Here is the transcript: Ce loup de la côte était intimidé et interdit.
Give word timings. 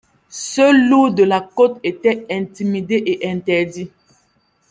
Ce 0.31 0.89
loup 0.89 1.11
de 1.11 1.23
la 1.23 1.41
côte 1.41 1.79
était 1.83 2.25
intimidé 2.31 3.03
et 3.05 3.29
interdit. 3.31 3.91